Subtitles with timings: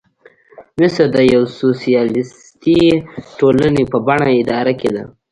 [0.79, 2.81] مصر د یوې سوسیالیستي
[3.39, 5.03] ټولنې په بڼه اداره کېده.